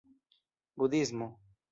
budhismo 0.77 1.27